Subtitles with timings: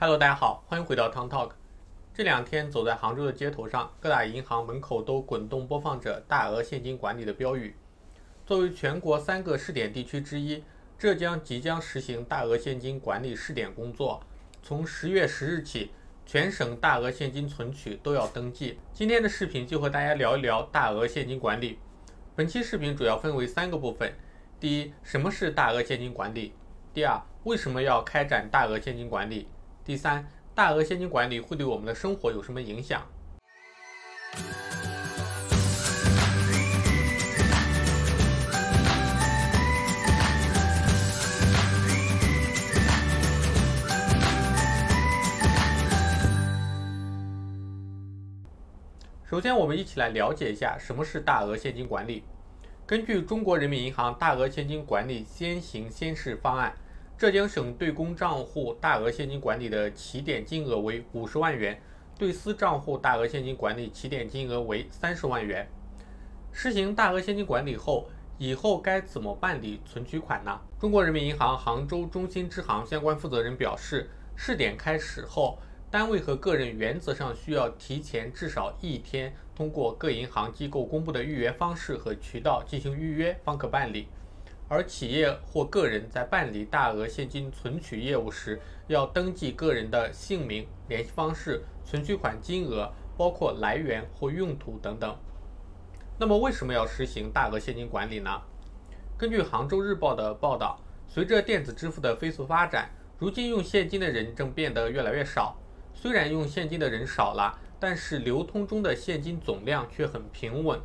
[0.00, 1.50] Hello，大家好，欢迎回到 Town Talk。
[2.14, 7.74] 这两天走在杭州的街头上，各大银行门口都滚动播放着大额现金管理的标语。
[8.46, 10.62] 作为全国三个试点地区之一，
[10.96, 14.22] 浙江即将实行大额现金管理试点工作。
[14.62, 15.90] 从十月十日起，
[16.24, 18.78] 全省大额现金存取都要登记。
[18.92, 21.76] 今天的视频就和大家聊一聊大额现金管理。
[22.36, 24.14] 本期视频主要分为三个部分：
[24.60, 26.52] 第一，什么是大额现金管理？
[26.94, 29.48] 第二，为什么要开展大额现金管理？
[29.88, 30.22] 第三，
[30.54, 33.00] 大额现金管理会对我们的生活有什么影响？
[49.24, 52.24] 首先，我们一起来了解一下什么是大额现金管理。
[52.84, 56.74] 根据中国人民银行大额现金管理先行先试方案，
[57.18, 61.82] 浙江省对公账户大额现金管理的起点金额为五十万元，
[62.16, 65.68] 对私账户大额现金管理起点金额为三十万元。
[66.52, 70.60] 实行大额现金管理后，以后该怎么办理存取款呢？
[70.78, 75.58] 中国人民银行杭州中心支行相关负责人表示，试点开始后。
[75.90, 84.06] 单位和个人原则上需要提前至少一天，通过各银行机构公布的预约方式和渠道进行预约，方可办理。
[84.68, 95.16] 而企业或个人在办理大额现金存取业务时，要登记个人的姓名、联系方式、存取款金额，包括来源或用途等等。
[96.18, 98.42] 那么，为什么要实行大额现金管理呢？
[99.16, 105.56] 根据《杭州日报》的报道，随着电子支付的飞速发展，如今用现金的人正变得越来越少。
[105.94, 110.78] 虽然用现金的人少了，但是流通中的现金总量却很平稳，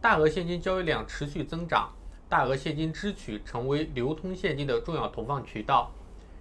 [0.00, 1.92] 大额现金交易量持续增长，
[2.30, 5.92] 大额现金支取成为流通现金的重要投放渠道。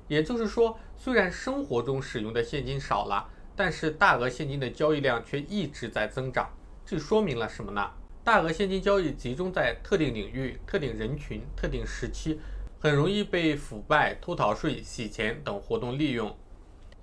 [0.08, 6.48] 也就是说，虽然生活中使用的现金少了，但是大额现金的交易量却一直在增长。
[6.86, 7.90] 这说明了什么呢？
[8.24, 12.40] 大额现金交易集中在特定领域、特定人群、特定时期，
[12.80, 16.38] 很容易被腐败、偷逃税、洗钱等活动利用。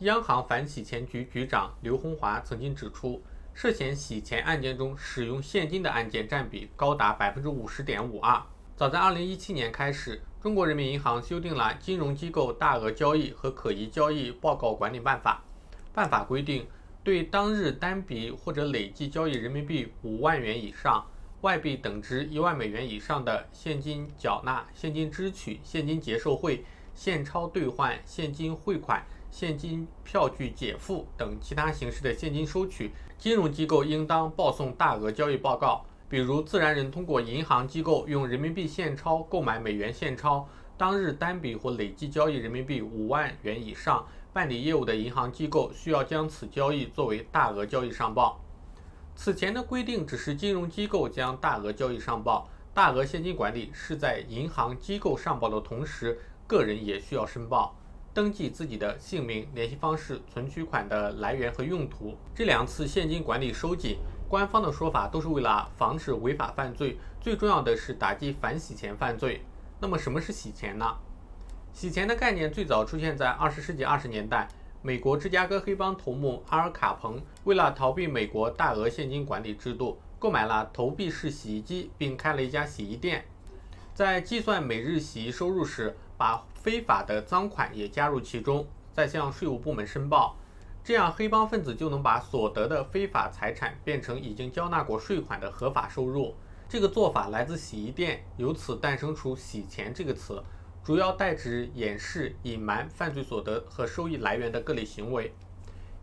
[0.00, 3.20] 央行反洗钱局局长刘洪华曾经指出，
[3.52, 8.40] 涉嫌洗钱案件中使用现金的案件占比高达百分之五十点五二。
[8.76, 15.42] 早在二零一七年开始，中国人民银行修订了《金融机构大额交易和可疑交易报告管理办法》。
[15.94, 16.66] 办法规定，
[17.02, 21.02] 对当日单笔或者累计交易人民币五万元以上、
[21.40, 26.62] 外币等值一万美元以上的现金缴纳、现金支取、现金结售汇、
[26.94, 29.02] 现钞兑换、现金汇款。
[29.30, 35.84] 现金票据解付等其他形式的现金收取，金融机构应当报送大额交易报告。
[36.08, 48.40] 比如，自然人通过银行机构用人民币现钞购买美元现钞，当日单笔或累计交易人民币五万元以上，办理业务的银行机构需要将此交易作为大额交易上报。
[49.16, 57.74] 此前的规定只是金融机构将大额交易上报，大额现金管理是在银行机构上报的同时，个人也需要申报。
[58.14, 62.14] 登记自己的姓名、联系方式、存取款的来源和用途。
[62.34, 63.98] 这两次现金管理收紧，
[64.28, 69.42] 官方的说法都是为了防止违法犯罪，最重要的是打击反洗钱犯罪。
[69.80, 70.96] 那么什么是洗钱呢？
[71.72, 74.48] 洗钱的概念最早出现在二十世纪二十年代，
[74.82, 83.26] 美国芝加哥黑帮头目阿尔卡彭为了逃避美国大额现金管理制度，购买了投币式洗衣机，并开了一家洗衣店。
[83.94, 90.36] 在计算每日洗衣收入时，把非法的赃款也加入其中，再向税务部门申报，
[90.86, 96.32] 这样黑帮分子就能把所得的非法财产变成已经交纳过税款的合法收入。
[96.68, 100.40] 这个做法来自洗衣店，由此诞生出“洗钱”这个词，
[100.84, 105.32] 主要代指掩饰、隐瞒犯罪所得和收益来源的各类行为。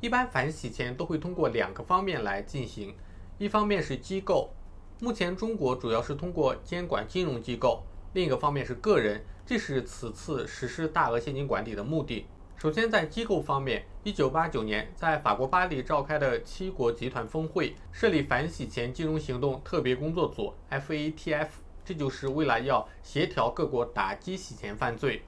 [0.01, 2.93] 一般反洗钱都会通过两个方面来进行，
[3.37, 4.53] 一方面是机构，
[4.99, 7.83] 目前中国主要是通过监管金融机构。
[8.11, 12.25] 另一个方面是个人，这是此次实施大额现金管理的目的。
[12.63, 21.47] 首先，在机构方面，一九八九年在法国巴黎召开的七国集团峰会设立反洗钱金融行动特别工作组 （FATF），
[21.83, 25.23] 这就是为了要协调各国打击洗钱犯罪。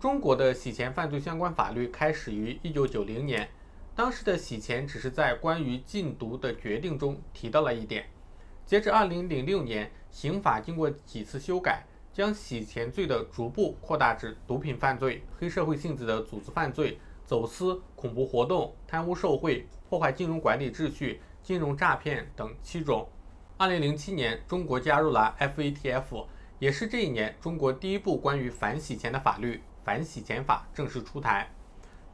[0.00, 3.48] 中国的洗钱犯罪相关法律开始于一九九零年，
[3.94, 8.06] 当时的洗钱只是在关于禁毒的决定中提到了一点。
[8.64, 11.84] 截至二零零六年，刑法经过几次修改。
[12.16, 23.06] 将洗钱罪的逐步扩大至毒品犯罪、黑社会性质的组织犯罪、走私、恐怖活动、贪污受贿、破坏金融管理秩序、金融诈骗等七种。
[23.58, 26.24] 二零零七年，中国加入了 FATF，
[26.58, 31.46] 也是这一年中国第一部关于反洗钱的法律《反洗钱法》正式出台。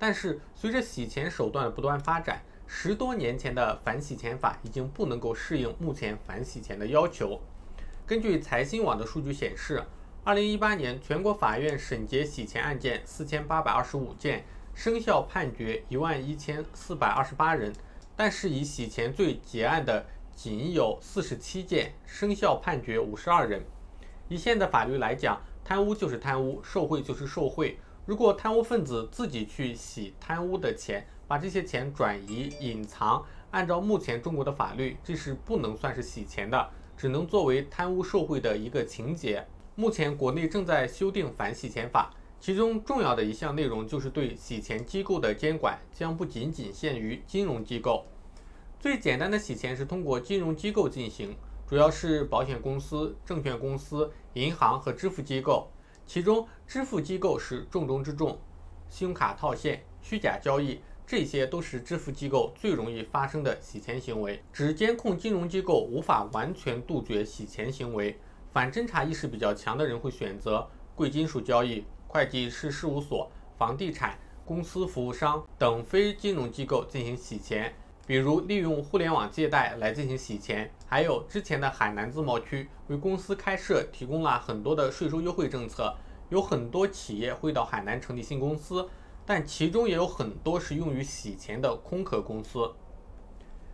[0.01, 7.41] 但是随着洗钱手段的不断发展，十多年前的反洗钱法已经不能够适应目前反洗钱的要求。
[8.13, 9.83] 根据财新网的数据显示，
[10.23, 14.45] 二零一八年全国法院审结洗钱案件四千八百二十五件，
[14.75, 17.73] 生效判决一万一千四百二十八人，
[18.15, 20.05] 但是以洗钱罪结案的
[20.37, 23.65] 仅有四十七件，生效判决五十二人。
[24.29, 27.79] 以现在法律来讲，贪污就是贪污，受贿就是受贿。
[28.05, 36.69] 如果贪污分子自己去洗贪污的钱，把这些钱转移、隐藏，按照目前中国的法律，这是不能算是洗钱的。
[37.03, 39.45] 只能作为贪污受贿的一个情节。
[39.75, 48.07] 目前国内正在修订反洗钱法，其中重要的一项内容就是对洗钱机构的监管将不仅仅限于金融机构。
[48.79, 51.35] 最简单的洗钱是通过金融机构进行，
[51.67, 55.69] 主要是保险公司、证券公司、银行和支付机构。
[56.07, 58.39] 其中支付机构是重中之重，
[58.89, 60.81] 信用卡套现、虚假交易。
[61.13, 64.43] 这些都是支付机构最容易发生的洗钱行为。
[64.51, 68.19] 只监控金融机构无法完全杜绝洗钱行为，
[68.51, 77.75] 反侦查意识比较强的人会选择贵金属交易、会计师事务所、房地产公司服务商等非金融机构进行洗钱，
[78.07, 80.73] 比如利用互联网借贷来进行洗钱。
[80.87, 85.95] 还有之前的海南自贸区为公司开设提供了很多的税收优惠政策，
[86.31, 88.89] 有很多企业会到海南成立新公司。
[89.25, 92.73] 但其中也有很多是用于洗钱的空壳公司。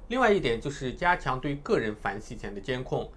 [0.09, 3.11] 另外一点就是加强对个人反洗钱的监控。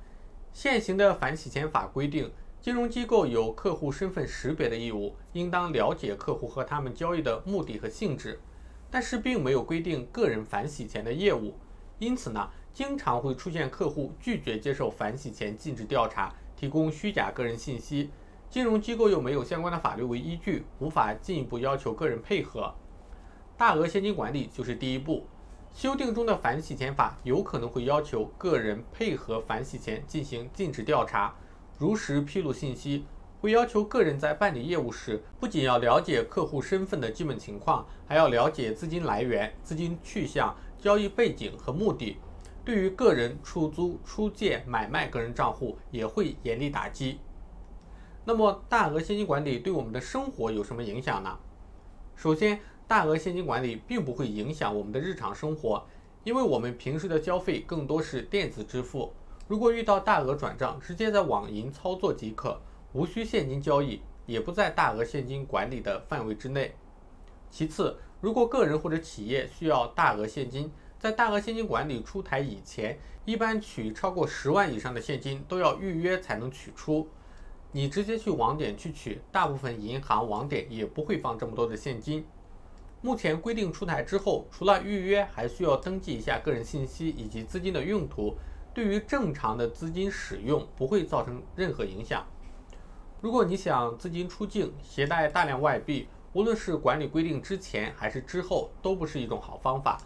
[0.54, 8.40] 现行的反洗钱法规定，金融机构有客户身份识别的义务，应当了解客户和他们交易的目的和性质，
[8.90, 11.56] 但是并没有规定个人反洗钱的业务。
[12.00, 18.10] 因此呢，经常会出现客户拒绝接受反洗钱禁止调查，提供虚假个人信息。
[18.52, 22.76] 金融机构又没有相关的法律为依据，无法进一步要求个人配合。
[23.56, 25.26] 大额现金管理就是第一步。
[25.74, 31.34] 修订中的反洗钱法有可能会要求个人配合反洗钱进行尽职调查，
[31.78, 33.06] 如实披露信息。
[33.40, 42.18] 会要求个人在办理业务时，不仅要了解客户身份的基本情况，还要了解资金来源、资金去向、交易背景和目的。
[42.66, 47.18] 对于个人出租、出借、买卖个人账户，也会严厉打击。
[48.24, 51.40] 那么大额现金管理对我们的生活有什么影响呢？
[52.16, 55.84] 首先，大额现金管理并不会影响我们的日常生活，
[56.24, 59.12] 因为我们平时的消费更多是电子支付。
[59.48, 62.62] 如果遇到大额转账，直接在网银操作即可，
[62.94, 66.76] 无需现金交易，也不在大额现金管理的范围之内。
[67.50, 77.10] 其次，如果个人或者企业需要大额现金，在大额现金管理出台以前，一般取超过十万以上的现金都要预约才能取出。
[77.74, 82.26] 你直接去网点去取，大部分银行网点也不会放这么多的现金。
[83.02, 88.36] 目前规定出台之后，除了预约，还需要登记一下个人信息以及资金的用途，
[88.74, 92.26] 对于正常的资金使用不会造成任何影响。
[93.22, 99.98] 如果你想资金出境，携带大量外币，无论是管理规定之前还是之后，都不是一种好方法。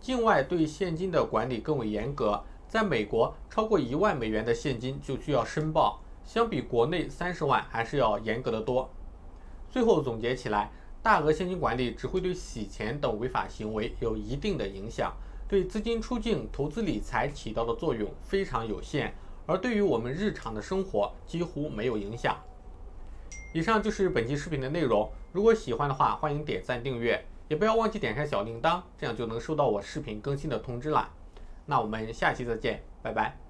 [0.00, 6.00] 境外对现金的管理更为严格，在美国，超过一万美元的现金就需要申报。
[6.24, 8.90] 相比国内三十万还是要严格的多。
[9.70, 10.70] 最后总结起来，
[11.02, 15.12] 大额现金管理只会对洗钱等违法行为有一定的影响，
[15.48, 19.14] 对资金出境、投资理财起到的作用非常有限，
[19.46, 22.36] 而对于我们日常的生活几乎没有影响。
[23.52, 31.10] 以上就是本期视频的内容，如果喜欢的话，欢迎点赞订阅，也不要忘记点开小铃铛，这样就能收到我视频更新的通知啦。
[31.66, 33.43] 那我们下期再见，拜拜。